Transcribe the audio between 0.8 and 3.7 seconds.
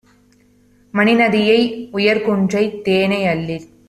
மணிநதியை, உயர்குன்றைத் தேனை அள்ளிப்